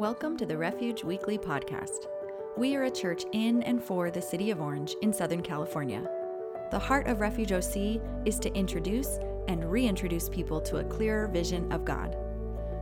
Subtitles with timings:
[0.00, 2.06] Welcome to the Refuge Weekly podcast.
[2.56, 6.08] We are a church in and for the city of Orange in Southern California.
[6.70, 11.70] The heart of Refuge OC is to introduce and reintroduce people to a clearer vision
[11.70, 12.16] of God.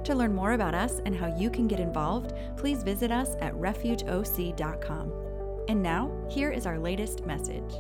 [0.05, 3.53] To learn more about us and how you can get involved, please visit us at
[3.55, 5.13] refugeoc.com.
[5.67, 7.75] And now, here is our latest message.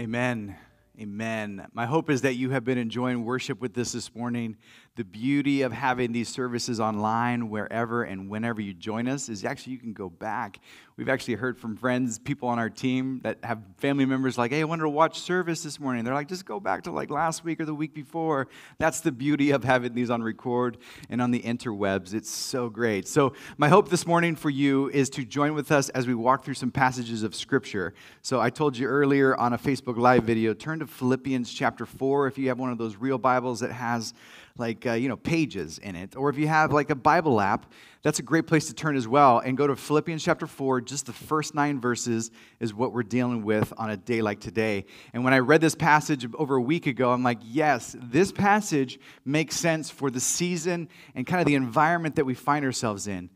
[0.00, 0.56] Amen.
[1.00, 1.66] Amen.
[1.72, 4.56] My hope is that you have been enjoying worship with us this morning.
[4.96, 9.72] The beauty of having these services online wherever and whenever you join us is actually
[9.72, 10.60] you can go back.
[10.96, 14.60] We've actually heard from friends, people on our team that have family members like, hey,
[14.60, 16.04] I wanted to watch service this morning.
[16.04, 18.46] They're like, just go back to like last week or the week before.
[18.78, 20.78] That's the beauty of having these on record
[21.10, 22.14] and on the interwebs.
[22.14, 23.08] It's so great.
[23.08, 26.44] So, my hope this morning for you is to join with us as we walk
[26.44, 27.94] through some passages of Scripture.
[28.22, 32.28] So, I told you earlier on a Facebook Live video, turn to Philippians chapter 4
[32.28, 34.14] if you have one of those real Bibles that has
[34.56, 36.14] like uh, you know pages in it.
[36.14, 39.08] Or if you have like a bible app that's a great place to turn as
[39.08, 42.30] well and go to philippians chapter 4 just the first nine verses
[42.60, 44.84] is what we're dealing with on a day like today.
[45.12, 49.00] And when i read this passage over a week ago i'm like yes this passage
[49.24, 53.30] makes sense for the season and kind of the environment that we find ourselves in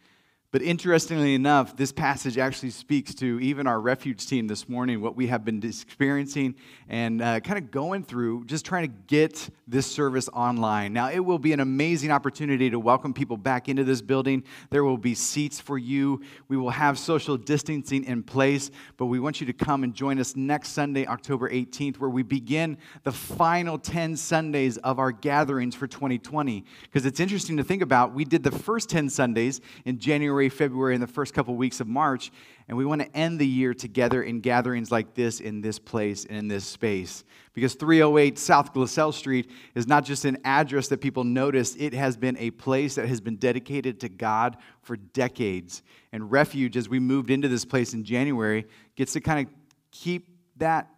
[0.51, 5.15] but interestingly enough, this passage actually speaks to even our refuge team this morning, what
[5.15, 6.55] we have been experiencing
[6.89, 10.95] and uh, kind of going through, just trying to get this service online.
[10.95, 14.43] Now, it will be an amazing opportunity to welcome people back into this building.
[14.71, 16.23] There will be seats for you.
[16.49, 20.19] We will have social distancing in place, but we want you to come and join
[20.19, 25.75] us next Sunday, October 18th, where we begin the final 10 Sundays of our gatherings
[25.75, 26.65] for 2020.
[26.85, 30.38] Because it's interesting to think about, we did the first 10 Sundays in January.
[30.39, 32.31] January, February, and the first couple weeks of March.
[32.69, 36.25] And we want to end the year together in gatherings like this, in this place,
[36.27, 37.25] and in this space.
[37.55, 42.17] Because 308 South Glassell Street is not just an address that people notice, it has
[42.17, 45.83] been a place that has been dedicated to God for decades.
[46.13, 49.53] And Refuge, as we moved into this place in January, gets to kind of
[49.91, 50.29] keep
[50.59, 50.89] that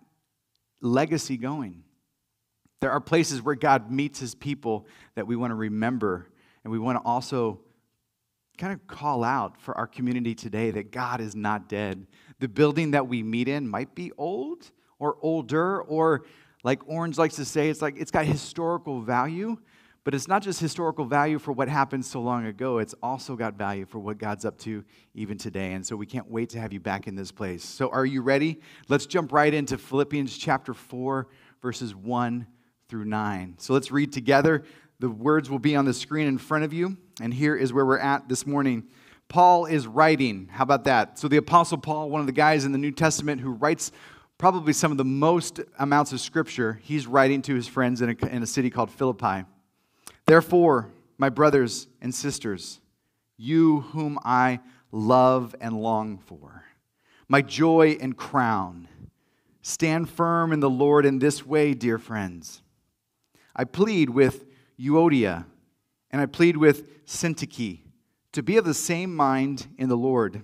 [0.83, 1.83] legacy going.
[2.81, 6.29] There are places where God meets his people that we want to remember,
[6.63, 7.61] and we want to also
[8.61, 12.07] kind of call out for our community today that God is not dead.
[12.41, 16.27] The building that we meet in might be old or older, or
[16.63, 19.57] like Orange likes to say, it's like it's got historical value,
[20.05, 23.55] but it's not just historical value for what happened so long ago, it's also got
[23.55, 24.85] value for what God's up to
[25.15, 25.73] even today.
[25.73, 27.65] And so we can't wait to have you back in this place.
[27.65, 28.61] So are you ready?
[28.89, 31.29] Let's jump right into Philippians chapter 4,
[31.63, 32.47] verses 1
[32.91, 33.55] through 9.
[33.57, 34.65] So let's read together.
[35.01, 37.87] The words will be on the screen in front of you, and here is where
[37.87, 38.85] we're at this morning.
[39.29, 40.51] Paul is writing.
[40.53, 41.19] How about that?
[41.19, 43.93] So, the Apostle Paul, one of the guys in the New Testament who writes
[44.37, 48.27] probably some of the most amounts of scripture, he's writing to his friends in a,
[48.27, 49.47] in a city called Philippi.
[50.27, 52.81] Therefore, my brothers and sisters,
[53.39, 54.61] you whom I
[54.93, 56.67] love and long for,
[57.27, 58.87] my joy and crown,
[59.63, 62.61] stand firm in the Lord in this way, dear friends.
[63.57, 64.45] I plead with
[64.81, 65.45] Euodia,
[66.11, 67.81] and I plead with Syntyche
[68.33, 70.43] to be of the same mind in the Lord.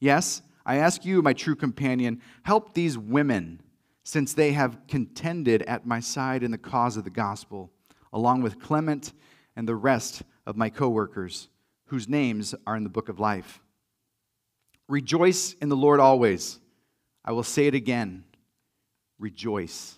[0.00, 3.62] Yes, I ask you, my true companion, help these women,
[4.04, 7.70] since they have contended at my side in the cause of the gospel,
[8.12, 9.12] along with Clement
[9.54, 11.48] and the rest of my coworkers,
[11.86, 13.60] whose names are in the book of life.
[14.88, 16.60] Rejoice in the Lord always.
[17.24, 18.24] I will say it again
[19.18, 19.96] rejoice.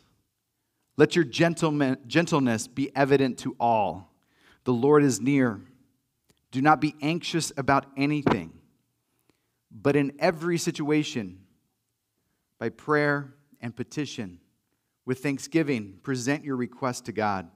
[0.98, 4.12] Let your gentleness be evident to all.
[4.64, 5.60] The Lord is near.
[6.50, 8.52] Do not be anxious about anything,
[9.70, 11.38] but in every situation,
[12.58, 14.40] by prayer and petition,
[15.04, 17.48] with thanksgiving, present your request to God.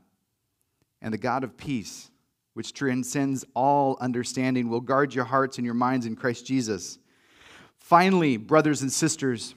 [1.00, 2.12] And the God of peace,
[2.54, 6.98] which transcends all understanding, will guard your hearts and your minds in Christ Jesus.
[7.76, 9.56] Finally, brothers and sisters,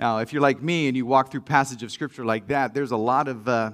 [0.00, 2.90] Now, if you're like me and you walk through passage of scripture like that, there's
[2.90, 3.72] a lot of uh,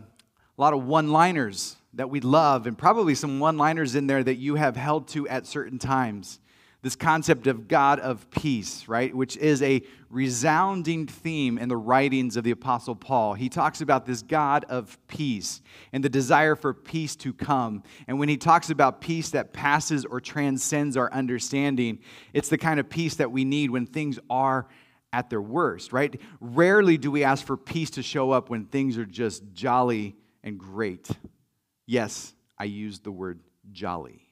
[0.58, 4.56] a lot of one-liners that we love, and probably some one-liners in there that you
[4.56, 6.40] have held to at certain times.
[6.86, 9.12] this concept of God of peace, right?
[9.12, 13.34] Which is a resounding theme in the writings of the Apostle Paul.
[13.34, 15.62] He talks about this God of peace
[15.92, 17.82] and the desire for peace to come.
[18.06, 21.98] And when he talks about peace that passes or transcends our understanding,
[22.32, 24.68] it's the kind of peace that we need when things are
[25.12, 26.20] at their worst, right?
[26.40, 30.58] Rarely do we ask for peace to show up when things are just jolly and
[30.58, 31.08] great.
[31.86, 33.40] Yes, I used the word
[33.72, 34.22] jolly.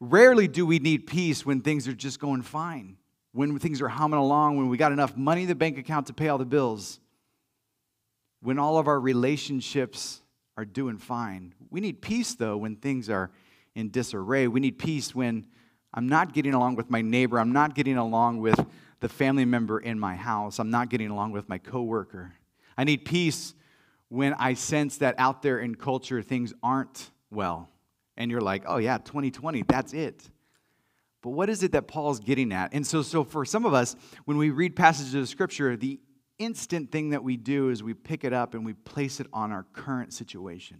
[0.00, 2.96] Rarely do we need peace when things are just going fine,
[3.32, 6.12] when things are humming along, when we got enough money in the bank account to
[6.12, 7.00] pay all the bills,
[8.40, 10.22] when all of our relationships
[10.56, 11.54] are doing fine.
[11.70, 13.30] We need peace, though, when things are
[13.74, 14.46] in disarray.
[14.46, 15.46] We need peace when
[15.92, 18.64] I'm not getting along with my neighbor, I'm not getting along with
[19.00, 22.32] the family member in my house, I'm not getting along with my coworker.
[22.76, 23.54] I need peace
[24.08, 27.68] when I sense that out there in culture things aren't well
[28.16, 30.28] and you're like, oh yeah, 2020, that's it.
[31.22, 32.72] But what is it that Paul's getting at?
[32.74, 36.00] And so, so for some of us, when we read passages of scripture, the
[36.38, 39.50] instant thing that we do is we pick it up and we place it on
[39.52, 40.78] our current situation.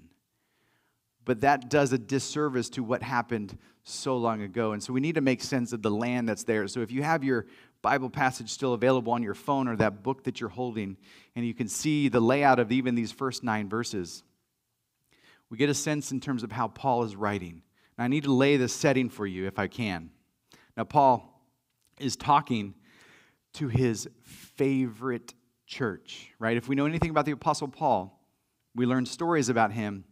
[1.29, 4.73] But that does a disservice to what happened so long ago.
[4.73, 6.67] And so we need to make sense of the land that's there.
[6.69, 7.45] So if you have your
[7.83, 10.97] Bible passage still available on your phone or that book that you're holding,
[11.37, 14.23] and you can see the layout of even these first nine verses,
[15.51, 17.61] we get a sense in terms of how Paul is writing.
[17.99, 20.09] Now, I need to lay the setting for you if I can.
[20.79, 21.45] Now, Paul
[22.01, 22.73] is talking
[23.53, 25.35] to his favorite
[25.67, 26.57] church, right?
[26.57, 28.19] If we know anything about the Apostle Paul,
[28.75, 30.05] we learn stories about him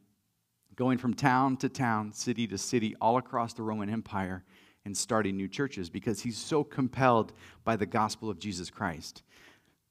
[0.77, 4.45] going from town to town, city to city, all across the Roman Empire
[4.85, 7.33] and starting new churches because he's so compelled
[7.65, 9.23] by the gospel of Jesus Christ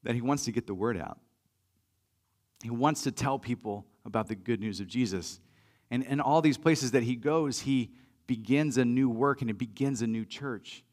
[0.03, 1.19] that he wants to get the word out.
[2.63, 5.39] He wants to tell people about the good news of Jesus.
[5.91, 7.91] And in all these places that he goes, he
[8.27, 10.83] begins a new work and he begins a new church.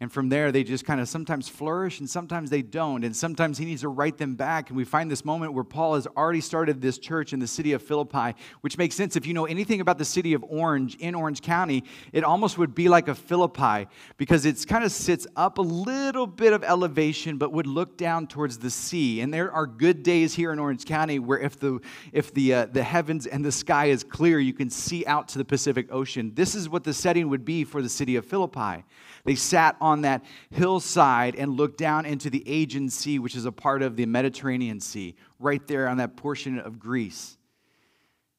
[0.00, 3.04] And from there, they just kind of sometimes flourish and sometimes they don't.
[3.04, 4.68] And sometimes he needs to write them back.
[4.68, 7.72] And we find this moment where Paul has already started this church in the city
[7.72, 9.14] of Philippi, which makes sense.
[9.14, 12.74] If you know anything about the city of Orange in Orange County, it almost would
[12.74, 13.86] be like a Philippi
[14.16, 18.26] because it kind of sits up a little bit of elevation, but would look down
[18.26, 19.20] towards the sea.
[19.20, 21.78] And there are good days here in Orange County where if the,
[22.12, 25.38] if the, uh, the heavens and the sky is clear, you can see out to
[25.38, 26.32] the Pacific Ocean.
[26.34, 28.84] This is what the setting would be for the city of Philippi.
[29.24, 33.52] They sat on that hillside and looked down into the Aegean Sea, which is a
[33.52, 37.38] part of the Mediterranean Sea, right there on that portion of Greece.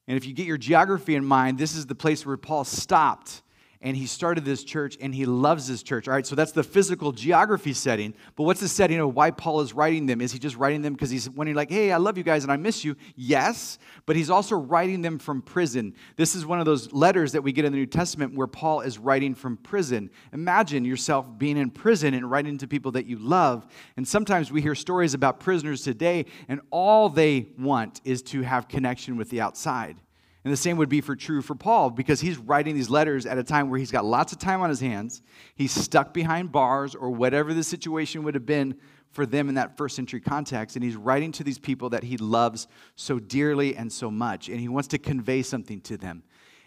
[0.07, 3.41] And if you get your geography in mind, this is the place where Paul stopped
[3.85, 6.07] and he started this church and he loves this church.
[6.07, 8.15] All right, so that's the physical geography setting.
[8.35, 10.21] But what's the setting of why Paul is writing them?
[10.21, 12.41] Is he just writing them because he's when he's like, hey, I love you guys
[12.41, 12.95] and I miss you?
[13.15, 13.77] Yes,
[14.07, 15.93] but he's also writing them from prison.
[16.15, 18.81] This is one of those letters that we get in the New Testament where Paul
[18.81, 20.09] is writing from prison.
[20.33, 23.67] Imagine yourself being in prison and writing to people that you love.
[23.97, 28.67] And sometimes we hear stories about prisoners today, and all they want is to have
[28.67, 29.97] connection with the outside.
[30.45, 33.39] And the same would be for true for Paul because he's writing these letters at
[33.39, 35.23] a time where he's got lots of time on his hands.
[35.55, 38.77] He's stuck behind bars or whatever the situation would have been
[39.09, 40.75] for them in that first century context.
[40.75, 44.47] And he's writing to these people that he loves so dearly and so much.
[44.47, 46.21] And he wants to convey something to them.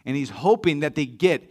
[0.04, 1.48] And he's hoping that they get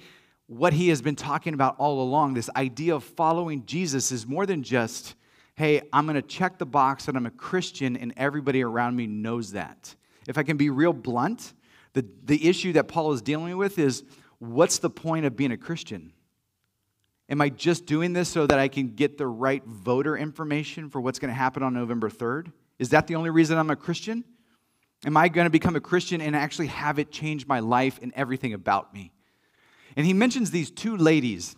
[0.47, 2.33] what he has been talking about all along.
[2.33, 5.15] This idea of following Jesus is more than just,
[5.55, 9.07] hey, I'm going to check the box that I'm a Christian and everybody around me
[9.07, 9.95] knows that.
[10.27, 11.53] If I can be real blunt,
[11.97, 14.03] the, the issue that Paul is dealing with is
[14.37, 16.13] what's the point of being a Christian?
[17.27, 21.01] Am I just doing this so that I can get the right voter information for
[21.01, 22.51] what's going to happen on November 3rd?
[22.77, 24.23] Is that the only reason I'm a Christian?
[25.07, 28.13] Am I going to become a Christian and actually have it change my life and
[28.15, 29.11] everything about me?
[29.95, 31.55] And he mentions these two ladies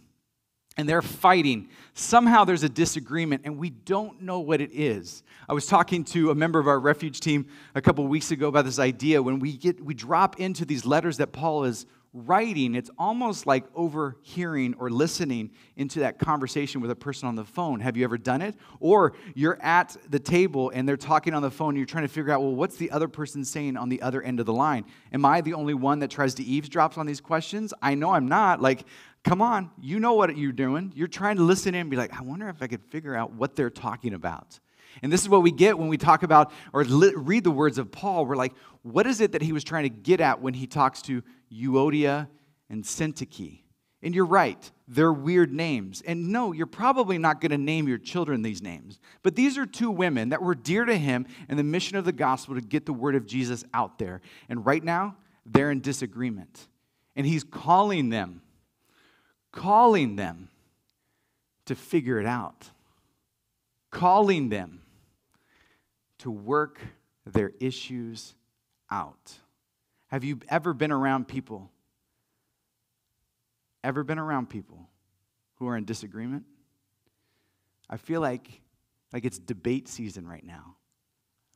[0.79, 1.67] and they're fighting.
[1.93, 5.23] Somehow there's a disagreement, and we don't know what it is.
[5.49, 8.63] I was talking to a member of our refuge team a couple weeks ago about
[8.63, 9.21] this idea.
[9.21, 13.65] When we get we drop into these letters that Paul is writing, it's almost like
[13.75, 17.81] overhearing or listening into that conversation with a person on the phone.
[17.81, 18.55] Have you ever done it?
[18.79, 22.13] Or you're at the table and they're talking on the phone, and you're trying to
[22.13, 24.85] figure out, well, what's the other person saying on the other end of the line?
[25.11, 27.73] Am I the only one that tries to eavesdrop on these questions?
[27.81, 28.61] I know I'm not.
[28.61, 28.85] Like,
[29.23, 30.93] Come on, you know what you're doing.
[30.95, 33.33] You're trying to listen in and be like, I wonder if I could figure out
[33.33, 34.59] what they're talking about.
[35.01, 37.91] And this is what we get when we talk about or read the words of
[37.91, 38.25] Paul.
[38.25, 41.01] We're like, what is it that he was trying to get at when he talks
[41.03, 41.21] to
[41.51, 42.27] Euodia
[42.69, 43.59] and Syntyche?
[44.01, 46.01] And you're right, they're weird names.
[46.05, 48.99] And no, you're probably not going to name your children these names.
[49.23, 52.13] But these are two women that were dear to him and the mission of the
[52.13, 54.21] gospel to get the word of Jesus out there.
[54.47, 56.67] And right now, they're in disagreement.
[57.17, 58.41] And he's calling them
[59.51, 60.49] calling them
[61.65, 62.69] to figure it out,
[63.91, 64.81] calling them
[66.19, 66.79] to work
[67.25, 68.35] their issues
[68.89, 69.33] out.
[70.07, 71.69] Have you ever been around people?
[73.83, 74.89] Ever been around people
[75.55, 76.45] who are in disagreement?
[77.89, 78.61] I feel like,
[79.13, 80.75] like it's debate season right now.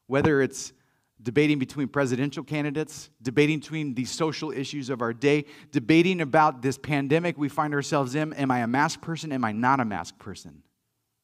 [0.08, 0.74] Whether it's
[1.22, 6.78] debating between presidential candidates, debating between the social issues of our day, debating about this
[6.78, 8.34] pandemic we find ourselves in.
[8.34, 9.32] Am I a mask person?
[9.32, 10.64] Am I not a mask person?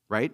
[0.08, 0.32] Right?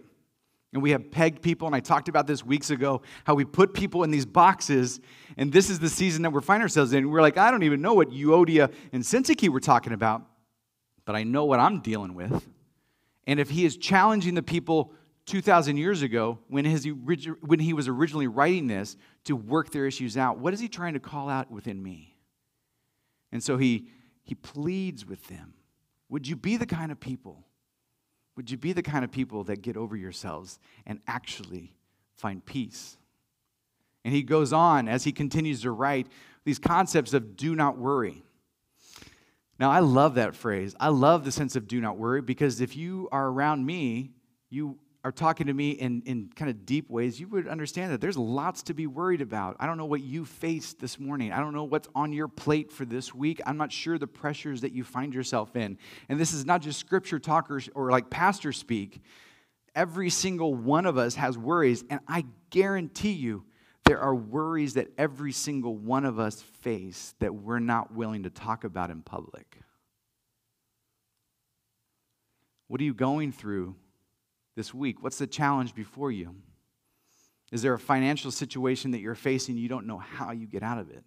[0.73, 3.73] And we have pegged people, and I talked about this weeks ago, how we put
[3.73, 4.99] people in these boxes,
[5.37, 7.09] and this is the season that we find ourselves in.
[7.09, 10.23] We're like, I don't even know what Euodia and Syntyche were talking about,
[11.05, 12.45] but I know what I'm dealing with.
[13.25, 14.91] And if he is challenging the people
[15.25, 20.17] 2,000 years ago, when, his, when he was originally writing this, to work their issues
[20.17, 22.15] out, what is he trying to call out within me?
[23.31, 23.87] And so he,
[24.23, 25.53] he pleads with them
[26.09, 27.43] Would you be the kind of people?
[28.35, 31.73] Would you be the kind of people that get over yourselves and actually
[32.15, 32.97] find peace?
[34.03, 36.07] And he goes on as he continues to write
[36.43, 38.23] these concepts of do not worry.
[39.57, 40.75] Now, I love that phrase.
[40.79, 44.11] I love the sense of do not worry because if you are around me,
[44.49, 48.01] you are talking to me in, in kind of deep ways, you would understand that
[48.01, 49.55] there's lots to be worried about.
[49.59, 51.31] I don't know what you faced this morning.
[51.31, 53.39] I don't know what's on your plate for this week.
[53.45, 55.77] I'm not sure the pressures that you find yourself in.
[56.09, 58.99] And this is not just scripture talkers or like pastor speak.
[59.75, 63.45] Every single one of us has worries, and I guarantee you
[63.83, 68.31] there are worries that every single one of us face that we're not willing to
[68.31, 69.59] talk about in public.
[72.67, 73.75] What are you going through
[74.55, 75.01] this week?
[75.01, 76.35] What's the challenge before you?
[77.51, 80.79] Is there a financial situation that you're facing you don't know how you get out
[80.79, 81.03] of it?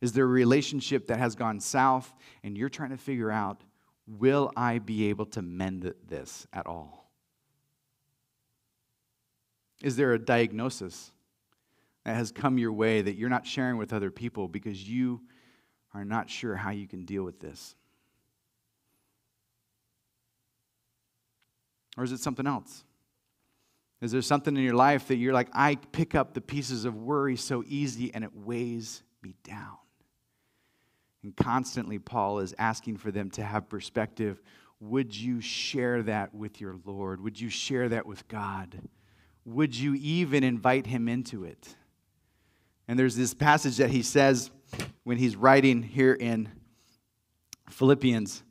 [0.00, 2.12] Is there a relationship that has gone south
[2.44, 3.62] and you're trying to figure out,
[4.06, 7.10] will I be able to mend this at all?
[9.82, 11.12] Is there a diagnosis
[12.04, 15.20] that has come your way that you're not sharing with other people because you
[15.94, 17.74] are not sure how you can deal with this?
[21.98, 22.84] Or is it something else?
[24.00, 26.94] Is there something in your life that you're like, I pick up the pieces of
[26.94, 29.76] worry so easy and it weighs me down?
[31.24, 34.40] And constantly, Paul is asking for them to have perspective.
[34.78, 37.20] Would you share that with your Lord?
[37.20, 38.80] Would you share that with God?
[39.44, 41.74] Would you even invite him into it?
[42.86, 44.52] And there's this passage that he says
[45.02, 46.48] when he's writing here in
[47.68, 48.44] Philippians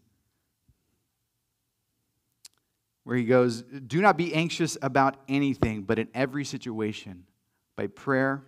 [3.08, 7.24] where he goes, Do not be anxious about anything, but in every situation,
[7.78, 8.44] by prayer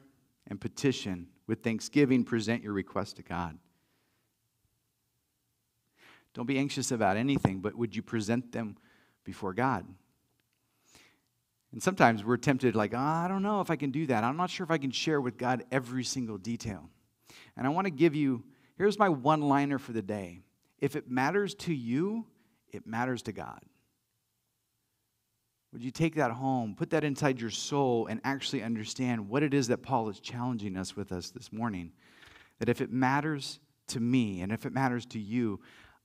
[0.48, 3.58] and petition, with thanksgiving, present your request to God.
[6.34, 8.76] Don't be anxious about anything, but would you present them
[9.24, 9.86] before God?
[11.72, 14.26] And sometimes we're tempted, like, oh, I don't know if I can do that.
[14.26, 16.90] I'm not sure if I can share with God every single detail.
[17.56, 18.44] And I want to give you
[18.78, 20.42] here's my one liner for the day.
[20.80, 22.26] If it matters to you,
[22.74, 23.62] it matters to God.
[25.72, 29.54] Would you take that home, put that inside your soul, and actually understand what it
[29.54, 31.92] is that Paul is challenging us with us this morning?
[32.58, 35.60] That if it matters to me and if it matters to you,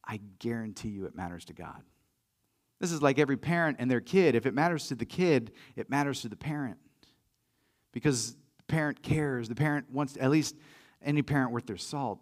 [0.04, 1.82] I guarantee you it matters to God.
[2.80, 4.34] This is like every parent and their kid.
[4.34, 6.76] If it matters to the kid, it matters to the parent.
[7.92, 9.48] Because the parent cares.
[9.48, 10.56] The parent wants, at least
[11.02, 12.20] any parent worth their salt.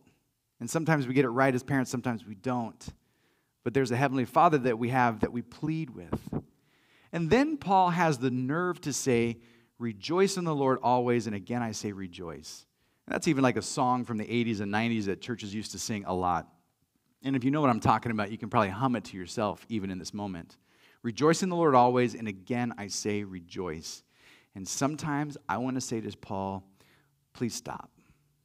[0.61, 2.87] And sometimes we get it right as parents, sometimes we don't.
[3.65, 6.15] But there's a Heavenly Father that we have that we plead with.
[7.13, 9.39] And then Paul has the nerve to say,
[9.79, 11.27] Rejoice in the Lord always.
[11.27, 12.67] And again, I say rejoice.
[13.07, 15.79] And that's even like a song from the 80s and 90s that churches used to
[15.79, 16.47] sing a lot.
[17.25, 19.67] And if you know what I'm talking about, you can probably hum it to yourself
[19.69, 20.57] even in this moment.
[21.03, 22.15] Rejoice in the Lord always.
[22.15, 24.05] And again, I say rejoice.
[24.55, 26.65] And sometimes I want to say to Paul,
[27.33, 27.91] please stop.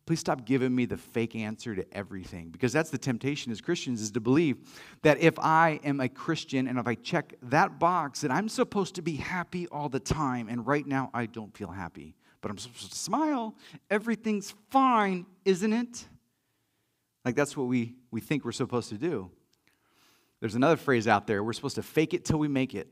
[0.08, 4.02] Please stop giving me the fake answer to everything because that's the temptation as Christians
[4.02, 4.56] is to believe
[5.02, 8.96] that if I am a Christian and if I check that box that I'm supposed
[8.96, 12.58] to be happy all the time and right now I don't feel happy, but I'm
[12.58, 13.54] supposed to smile,
[13.90, 16.08] everything's fine, isn't it?
[17.26, 19.30] Like that's what we, we think we're supposed to do.
[20.40, 22.88] There's another phrase out there we're supposed to fake it till we make it.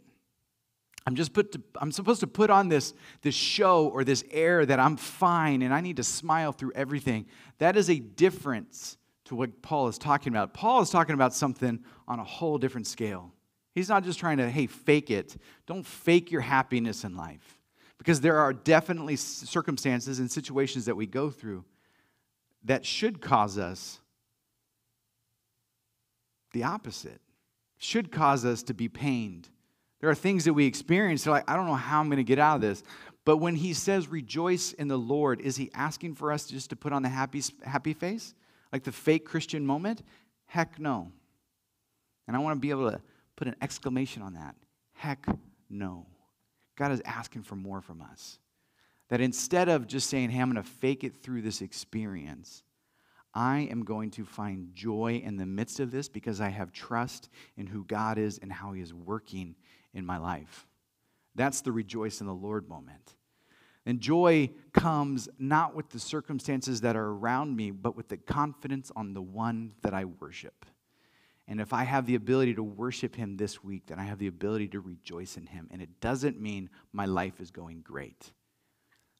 [1.06, 4.66] I'm just put to, I'm supposed to put on this, this show or this air
[4.66, 7.28] that I'm fine and I need to smile through everything.
[7.60, 10.54] That is a difference to what Paul is talking about.
[10.54, 13.32] Paul is talking about something on a whole different scale.
[13.74, 15.36] He's not just trying to, hey, fake it.
[15.68, 17.60] Don't fake your happiness in life.
[17.98, 21.66] Because there are definitely circumstances and situations that we go through
[22.64, 24.00] that should cause us
[26.52, 27.20] the opposite.
[27.78, 29.50] should cause us to be pained.
[30.06, 32.38] There are things that we experience, like, I don't know how I'm going to get
[32.38, 32.84] out of this.
[33.26, 36.76] But when he says rejoice in the Lord, is he asking for us just to
[36.76, 38.36] put on the happy, happy face?
[38.72, 40.04] Like the fake Christian moment?
[40.46, 41.12] Heck no.
[42.28, 43.02] And I want to be able to
[43.36, 44.54] put an exclamation on that.
[44.94, 45.26] Heck
[45.72, 46.06] no.
[46.78, 48.38] God is asking for more from us.
[49.10, 52.62] That instead of just saying, hey, I'm going to fake it through this experience,
[53.34, 57.30] I am going to find joy in the midst of this because I have trust
[57.58, 59.56] in who God is and how He is working
[59.96, 60.68] in my life.
[61.34, 63.16] That's the rejoice in the Lord moment.
[63.86, 68.92] And joy comes not with the circumstances that are around me, but with the confidence
[68.96, 70.66] on the one that I worship.
[71.48, 74.28] And if I have the ability to worship him this week, then I have the
[74.28, 75.68] ability to rejoice in him.
[75.72, 78.32] And it doesn't mean my life is going great.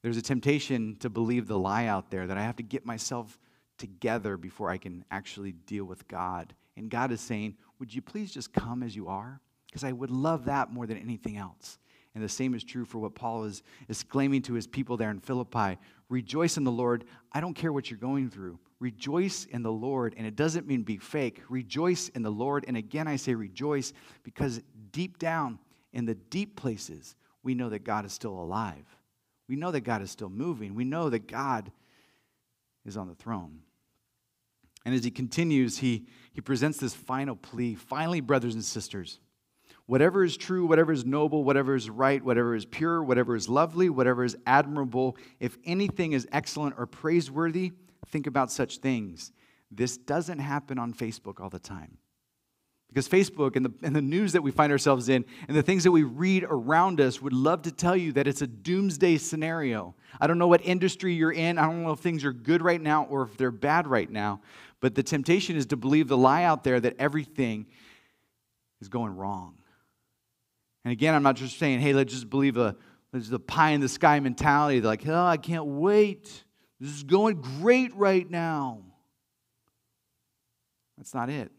[0.02, 3.38] There's a temptation to believe the lie out there that I have to get myself
[3.78, 6.56] together before I can actually deal with God.
[6.76, 9.40] And God is saying, Would you please just come as you are?
[9.76, 11.80] Because I would love that more than anything else.
[12.14, 15.20] And the same is true for what Paul is exclaiming to his people there in
[15.20, 15.78] Philippi
[16.08, 17.04] Rejoice in the Lord.
[17.34, 18.58] I don't care what you're going through.
[18.80, 20.16] Rejoice in the Lord.
[20.16, 21.42] And it doesn't mean be fake.
[21.50, 22.64] Rejoice in the Lord.
[22.70, 23.92] And again, I say rejoice
[24.24, 24.62] because
[24.94, 25.60] deep down
[25.92, 28.86] in the deep places, we know that God is still alive.
[29.50, 30.74] We know that God is still moving.
[30.74, 31.70] We know that God
[32.86, 33.60] is on the throne.
[34.86, 37.76] And as he continues, he, he presents this final plea.
[37.76, 39.20] Finally, brothers and sisters,
[39.88, 43.90] whatever is true, whatever is noble, whatever is right, whatever is pure, whatever is lovely,
[43.90, 47.74] whatever is admirable, if anything is excellent or praiseworthy,
[48.08, 49.32] think about such things.
[49.72, 51.98] This doesn't happen on Facebook all the time.
[52.88, 55.84] Because Facebook and the, and the news that we find ourselves in and the things
[55.84, 59.96] that we read around us would love to tell you that it's a doomsday scenario.
[60.22, 61.58] I don't know what industry you're in.
[61.58, 64.40] I don't know if things are good right now or if they're bad right now.
[64.80, 67.66] But the temptation is to believe the lie out there that everything
[68.80, 69.56] is going wrong.
[70.86, 72.76] And again, I'm not just saying, hey, let's just believe a,
[73.12, 74.80] let's the pie in the sky mentality.
[74.80, 76.44] They're like, oh, I can't wait.
[76.80, 78.84] This is going great right now.
[80.96, 81.52] That's not it.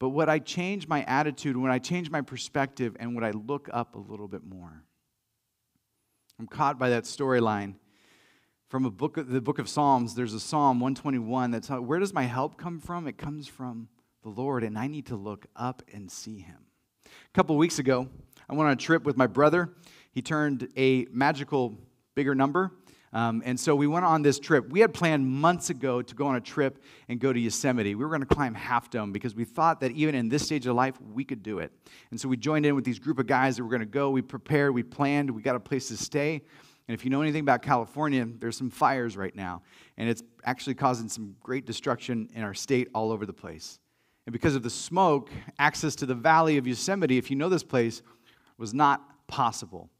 [0.00, 3.70] But what I change my attitude, when I change my perspective, and when I look
[3.72, 4.82] up a little bit more,
[6.40, 7.76] I'm caught by that storyline
[8.68, 10.16] from a book, the book of Psalms.
[10.16, 13.06] There's a Psalm 121 that's where does my help come from?
[13.06, 13.88] It comes from
[14.24, 16.63] the Lord, and I need to look up and see Him.
[17.28, 18.08] A couple weeks ago,
[18.48, 19.74] I went on a trip with my brother.
[20.12, 21.76] He turned a magical
[22.14, 22.72] bigger number.
[23.14, 24.68] Um, and so we went on this trip.
[24.70, 27.94] We had planned months ago to go on a trip and go to Yosemite.
[27.94, 30.66] We were going to climb Half Dome because we thought that even in this stage
[30.66, 31.72] of life, we could do it.
[32.10, 34.10] And so we joined in with these group of guys that were going to go.
[34.10, 36.42] We prepared, we planned, we got a place to stay.
[36.88, 39.62] And if you know anything about California, there's some fires right now.
[39.96, 43.78] And it's actually causing some great destruction in our state all over the place.
[44.26, 47.62] And because of the smoke, access to the valley of Yosemite, if you know this
[47.62, 48.02] place,
[48.56, 49.90] was not possible.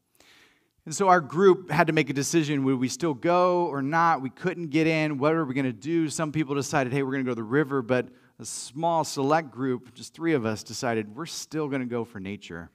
[0.85, 4.21] And so our group had to make a decision would we still go or not?
[4.21, 5.17] We couldn't get in.
[5.17, 6.09] What are we going to do?
[6.09, 8.07] Some people decided, hey, we're going to go to the river, but
[8.39, 12.19] a small select group, just three of us, decided we're still going to go for
[12.19, 12.69] nature.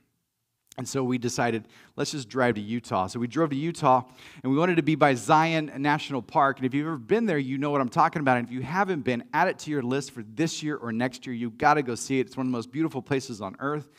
[0.81, 3.07] And so we decided, let's just drive to Utah.
[3.07, 4.03] So we drove to Utah
[4.43, 6.57] and we wanted to be by Zion National Park.
[6.57, 8.39] And if you've ever been there, you know what I'm talking about.
[8.39, 11.27] And if you haven't been, add it to your list for this year or next
[11.27, 11.35] year.
[11.35, 12.29] You've got to go see it.
[12.29, 13.91] It's one of the most beautiful places on earth.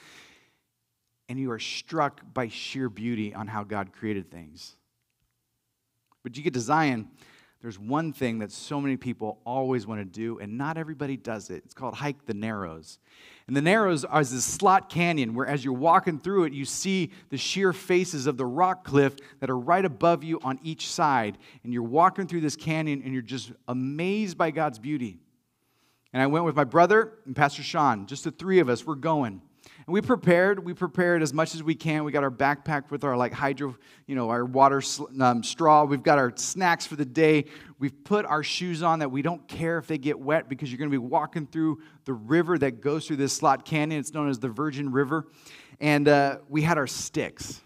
[1.29, 4.75] And you are struck by sheer beauty on how God created things.
[6.23, 7.09] But you get to Zion,
[7.61, 11.51] there's one thing that so many people always want to do, and not everybody does
[11.51, 11.61] it.
[11.63, 12.97] It's called hike the Narrows.
[13.51, 17.11] And the Narrows is this slot canyon where, as you're walking through it, you see
[17.31, 21.37] the sheer faces of the rock cliff that are right above you on each side.
[21.65, 25.19] And you're walking through this canyon and you're just amazed by God's beauty.
[26.13, 28.95] And I went with my brother and Pastor Sean, just the three of us, we're
[28.95, 29.41] going.
[29.87, 30.63] And we prepared.
[30.63, 32.03] We prepared as much as we can.
[32.03, 34.81] We got our backpack with our like hydro, you know, our water
[35.19, 35.85] um, straw.
[35.85, 37.45] We've got our snacks for the day.
[37.79, 40.77] We've put our shoes on that we don't care if they get wet because you're
[40.77, 43.99] going to be walking through the river that goes through this slot canyon.
[43.99, 45.27] It's known as the Virgin River.
[45.79, 47.61] And uh, we had our sticks.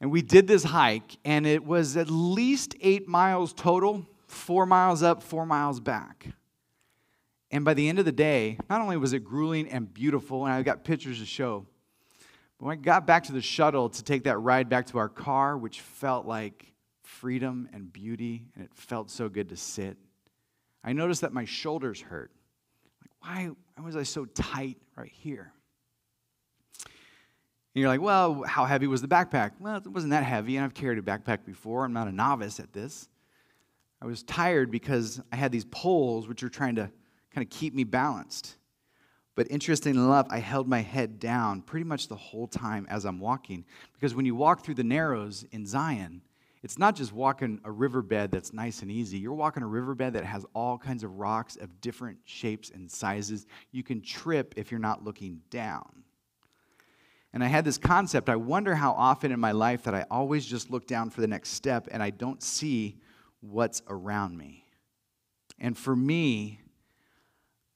[0.00, 5.02] And we did this hike, and it was at least eight miles total, four miles
[5.02, 6.26] up, four miles back.
[7.50, 10.54] And by the end of the day, not only was it grueling and beautiful, and
[10.54, 11.66] I got pictures to show,
[12.58, 15.08] but when I got back to the shuttle to take that ride back to our
[15.08, 19.96] car, which felt like freedom and beauty, and it felt so good to sit,
[20.82, 22.32] I noticed that my shoulders hurt.
[23.00, 25.52] Like, why, was I so tight right here?
[26.84, 29.52] And you're like, well, how heavy was the backpack?
[29.60, 31.84] Well, it wasn't that heavy, and I've carried a backpack before.
[31.84, 33.08] I'm not a novice at this.
[34.00, 36.90] I was tired because I had these poles which are trying to
[37.36, 38.56] kind of keep me balanced.
[39.34, 43.20] But interestingly enough, I held my head down pretty much the whole time as I'm
[43.20, 43.66] walking.
[43.92, 46.22] Because when you walk through the Narrows in Zion,
[46.62, 49.18] it's not just walking a riverbed that's nice and easy.
[49.18, 53.46] You're walking a riverbed that has all kinds of rocks of different shapes and sizes.
[53.70, 56.04] You can trip if you're not looking down.
[57.34, 60.46] And I had this concept I wonder how often in my life that I always
[60.46, 62.96] just look down for the next step and I don't see
[63.40, 64.64] what's around me.
[65.58, 66.60] And for me,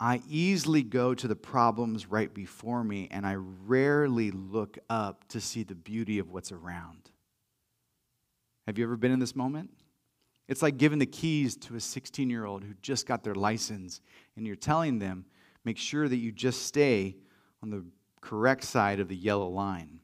[0.03, 5.41] I easily go to the problems right before me and I rarely look up to
[5.43, 7.11] see the beauty of what's around.
[8.67, 9.71] Have you ever been in this moment?
[10.49, 14.01] It's like giving the keys to a 16 year old who just got their license
[14.37, 15.27] and you're telling them,
[15.65, 17.17] make sure that you just stay
[17.63, 17.85] on the
[18.23, 20.01] correct side of the yellow line.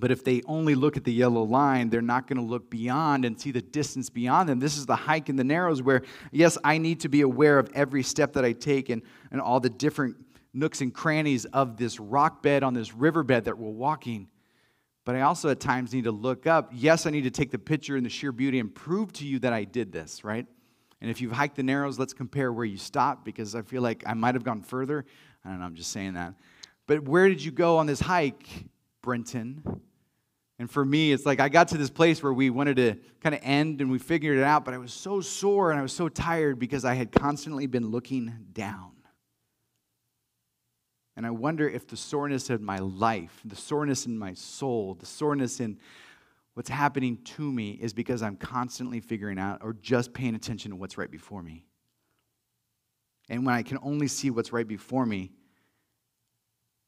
[0.00, 3.24] But if they only look at the yellow line, they're not going to look beyond
[3.24, 4.58] and see the distance beyond them.
[4.58, 7.70] This is the hike in the narrows where, yes, I need to be aware of
[7.74, 10.16] every step that I take and, and all the different
[10.52, 14.28] nooks and crannies of this rock bed on this riverbed that we're walking.
[15.04, 16.70] But I also at times need to look up.
[16.72, 19.38] Yes, I need to take the picture and the sheer beauty and prove to you
[19.40, 20.46] that I did this, right?
[21.00, 24.02] And if you've hiked the narrows, let's compare where you stopped because I feel like
[24.06, 25.04] I might have gone further.
[25.44, 26.34] I don't know, I'm just saying that.
[26.86, 28.46] But where did you go on this hike,
[29.00, 29.80] Brenton?
[30.60, 33.34] And for me, it's like I got to this place where we wanted to kind
[33.34, 35.94] of end and we figured it out, but I was so sore and I was
[35.94, 38.92] so tired because I had constantly been looking down.
[41.16, 45.06] And I wonder if the soreness of my life, the soreness in my soul, the
[45.06, 45.78] soreness in
[46.52, 50.76] what's happening to me is because I'm constantly figuring out or just paying attention to
[50.76, 51.64] what's right before me.
[53.30, 55.32] And when I can only see what's right before me,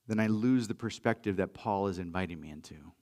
[0.08, 2.92] then I lose the perspective that Paul is inviting me into.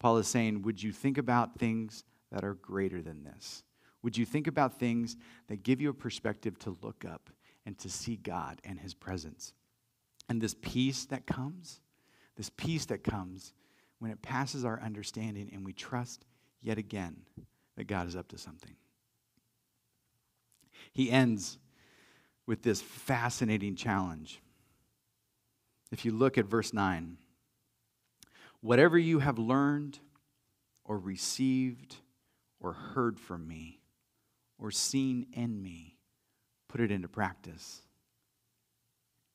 [0.00, 3.62] Paul is saying, Would you think about things that are greater than this?
[4.02, 5.16] Would you think about things
[5.48, 7.30] that give you a perspective to look up
[7.66, 9.52] and to see God and His presence?
[10.28, 11.80] And this peace that comes,
[12.36, 13.52] this peace that comes
[13.98, 16.24] when it passes our understanding and we trust
[16.62, 17.16] yet again
[17.76, 18.74] that God is up to something.
[20.92, 21.58] He ends
[22.46, 24.40] with this fascinating challenge.
[25.92, 27.18] If you look at verse 9,
[28.60, 29.98] whatever you have learned
[30.84, 31.96] or received
[32.60, 33.80] or heard from me
[34.58, 35.96] or seen in me,
[36.68, 37.82] put it into practice,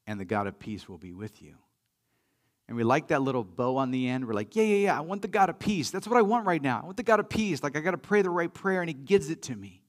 [0.05, 1.55] and the God of peace will be with you.
[2.67, 4.25] And we like that little bow on the end.
[4.25, 5.91] We're like, yeah, yeah, yeah, I want the God of peace.
[5.91, 6.79] That's what I want right now.
[6.81, 7.61] I want the God of peace.
[7.61, 9.85] Like, I got to pray the right prayer, and He gives it to me.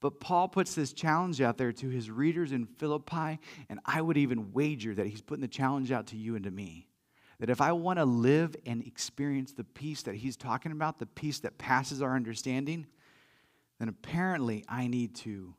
[0.00, 4.16] But Paul puts this challenge out there to his readers in Philippi, and I would
[4.16, 6.86] even wager that he's putting the challenge out to you and to me.
[7.38, 11.06] That if I want to live and experience the peace that he's talking about, the
[11.06, 12.86] peace that passes our understanding,
[13.78, 15.54] then apparently I need to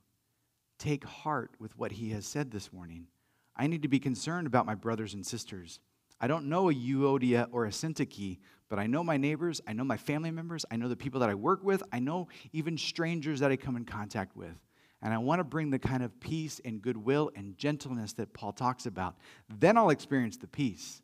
[0.80, 3.08] take heart with what he has said this morning.
[3.56, 5.80] I need to be concerned about my brothers and sisters.
[6.20, 9.84] I don't know a Euodia or a Syntyche, but I know my neighbors, I know
[9.84, 13.40] my family members, I know the people that I work with, I know even strangers
[13.40, 14.56] that I come in contact with.
[15.02, 18.52] And I want to bring the kind of peace and goodwill and gentleness that Paul
[18.52, 19.16] talks about.
[19.48, 21.04] Then I'll experience the peace.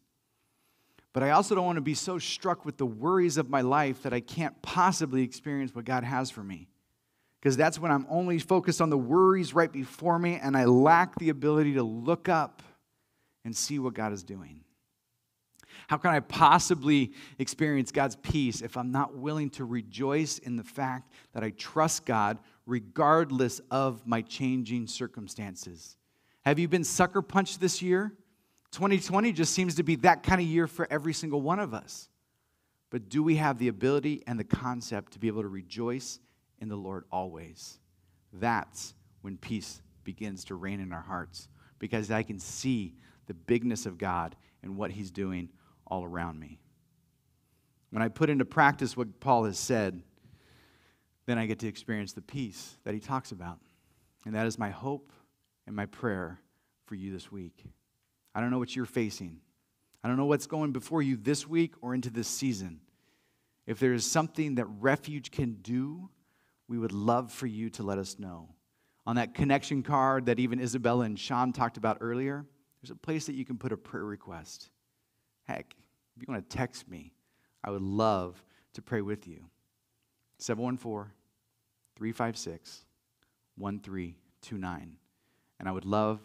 [1.13, 4.01] But I also don't want to be so struck with the worries of my life
[4.03, 6.67] that I can't possibly experience what God has for me.
[7.39, 11.15] Because that's when I'm only focused on the worries right before me and I lack
[11.19, 12.63] the ability to look up
[13.45, 14.61] and see what God is doing.
[15.87, 20.63] How can I possibly experience God's peace if I'm not willing to rejoice in the
[20.63, 25.97] fact that I trust God regardless of my changing circumstances?
[26.45, 28.13] Have you been sucker punched this year?
[28.73, 32.09] 2020 just seems to be that kind of year for every single one of us.
[32.89, 36.19] But do we have the ability and the concept to be able to rejoice
[36.59, 37.79] in the Lord always?
[38.33, 41.47] That's when peace begins to reign in our hearts
[41.79, 42.95] because I can see
[43.27, 45.49] the bigness of God and what He's doing
[45.87, 46.59] all around me.
[47.91, 50.01] When I put into practice what Paul has said,
[51.25, 53.59] then I get to experience the peace that he talks about.
[54.25, 55.11] And that is my hope
[55.67, 56.39] and my prayer
[56.85, 57.63] for you this week.
[58.35, 59.39] I don't know what you're facing.
[60.03, 62.81] I don't know what's going before you this week or into this season.
[63.65, 66.09] If there is something that refuge can do,
[66.67, 68.49] we would love for you to let us know.
[69.05, 72.45] On that connection card that even Isabella and Sean talked about earlier,
[72.81, 74.69] there's a place that you can put a prayer request.
[75.45, 75.75] Heck,
[76.15, 77.13] if you want to text me,
[77.63, 78.43] I would love
[78.73, 79.45] to pray with you.
[80.39, 81.11] 714
[81.95, 82.85] 356
[83.55, 84.97] 1329.
[85.59, 86.19] And I would love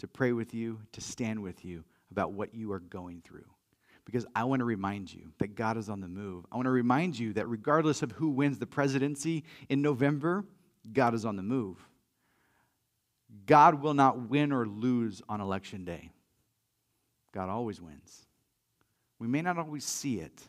[0.00, 3.44] to pray with you, to stand with you about what you are going through.
[4.06, 6.44] Because I want to remind you that God is on the move.
[6.50, 10.44] I want to remind you that regardless of who wins the presidency in November,
[10.92, 11.76] God is on the move.
[13.46, 16.10] God will not win or lose on election day.
[17.32, 18.26] God always wins.
[19.18, 20.42] We may not always see it,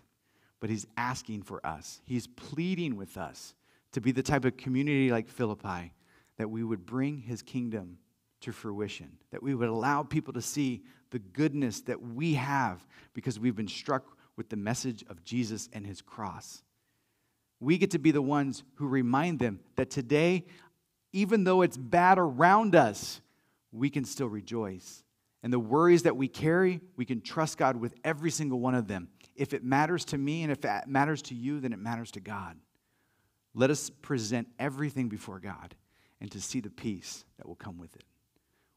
[0.59, 2.01] but He's asking for us.
[2.05, 3.53] He's pleading with us
[3.91, 5.93] to be the type of community like Philippi
[6.37, 7.97] that we would bring His kingdom
[8.41, 13.39] to fruition, that we would allow people to see the goodness that we have because
[13.39, 16.63] we've been struck with the message of Jesus and His cross.
[17.59, 20.45] We get to be the ones who remind them that today,
[21.13, 23.21] even though it's bad around us,
[23.71, 25.03] we can still rejoice
[25.43, 28.87] and the worries that we carry, we can trust God with every single one of
[28.87, 29.07] them.
[29.35, 32.19] If it matters to me and if it matters to you, then it matters to
[32.19, 32.57] God.
[33.53, 35.75] Let us present everything before God
[36.19, 38.03] and to see the peace that will come with it.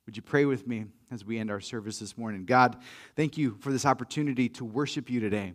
[0.07, 2.45] Would you pray with me as we end our service this morning?
[2.45, 2.77] God,
[3.17, 5.55] thank you for this opportunity to worship you today,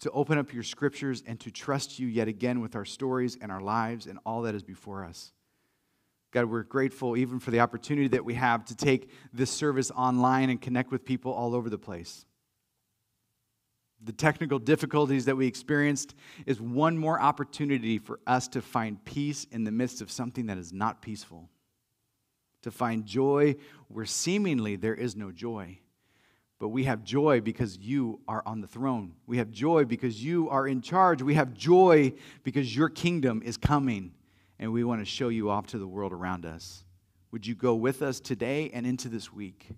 [0.00, 3.52] to open up your scriptures and to trust you yet again with our stories and
[3.52, 5.32] our lives and all that is before us.
[6.30, 10.50] God, we're grateful even for the opportunity that we have to take this service online
[10.50, 12.26] and connect with people all over the place.
[14.02, 19.46] The technical difficulties that we experienced is one more opportunity for us to find peace
[19.52, 21.48] in the midst of something that is not peaceful,
[22.64, 23.56] to find joy
[23.88, 25.78] where seemingly there is no joy.
[26.58, 29.14] But we have joy because you are on the throne.
[29.26, 31.22] We have joy because you are in charge.
[31.22, 34.12] We have joy because your kingdom is coming
[34.58, 36.84] and we want to show you off to the world around us.
[37.32, 39.68] Would you go with us today and into this week?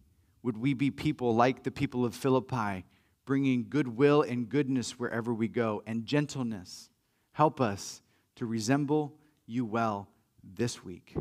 [0.42, 2.84] Would we be people like the people of Philippi,
[3.24, 6.90] bringing goodwill and goodness wherever we go and gentleness?
[7.32, 8.02] Help us
[8.36, 9.14] to resemble
[9.46, 10.08] you well
[10.44, 11.16] this week.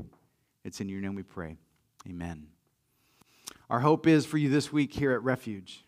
[0.65, 1.55] It's in your name we pray.
[2.05, 2.47] Amen.
[3.69, 5.85] Our hope is for you this week here at Refuge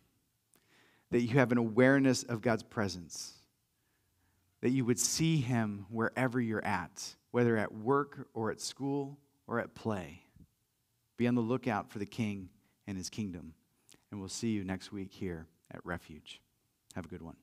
[1.12, 3.34] that you have an awareness of God's presence,
[4.62, 9.60] that you would see Him wherever you're at whether at work or at school or
[9.60, 10.24] at play.
[11.18, 12.50] Be on the lookout for the King
[12.88, 13.54] and his kingdom.
[14.10, 16.42] And we'll see you next week here at Refuge.
[16.96, 17.36] Have a good one.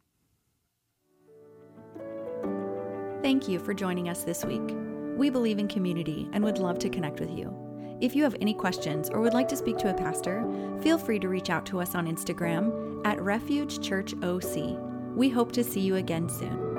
[3.22, 4.93] Thank you for joining us this week.
[5.16, 7.54] We believe in community and would love to connect with you.
[8.00, 10.44] If you have any questions or would like to speak to a pastor,
[10.82, 14.78] feel free to reach out to us on Instagram at Refuge Church OC.
[15.14, 16.73] We hope to see you again soon.